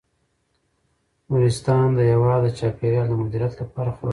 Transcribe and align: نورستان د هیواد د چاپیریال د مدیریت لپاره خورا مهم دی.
نورستان 1.29 1.87
د 1.97 1.99
هیواد 2.11 2.39
د 2.43 2.47
چاپیریال 2.59 3.07
د 3.09 3.13
مدیریت 3.23 3.53
لپاره 3.61 3.89
خورا 3.95 4.01
مهم 4.07 4.09
دی. 4.09 4.09